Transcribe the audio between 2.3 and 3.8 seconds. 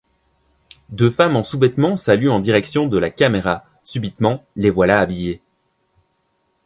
en direction de la caméra,